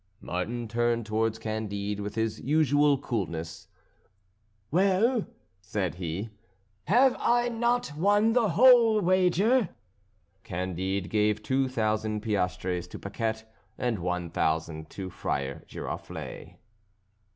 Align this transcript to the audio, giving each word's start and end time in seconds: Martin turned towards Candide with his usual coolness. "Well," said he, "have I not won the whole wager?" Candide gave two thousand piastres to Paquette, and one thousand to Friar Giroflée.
Martin 0.19 0.67
turned 0.67 1.05
towards 1.05 1.37
Candide 1.37 1.99
with 1.99 2.15
his 2.15 2.39
usual 2.39 2.97
coolness. 2.97 3.67
"Well," 4.71 5.27
said 5.61 5.93
he, 5.93 6.31
"have 6.85 7.15
I 7.19 7.49
not 7.49 7.95
won 7.95 8.33
the 8.33 8.49
whole 8.49 8.99
wager?" 8.99 9.69
Candide 10.43 11.07
gave 11.11 11.43
two 11.43 11.69
thousand 11.69 12.21
piastres 12.21 12.87
to 12.87 12.97
Paquette, 12.97 13.47
and 13.77 13.99
one 13.99 14.31
thousand 14.31 14.89
to 14.89 15.11
Friar 15.11 15.63
Giroflée. 15.67 16.55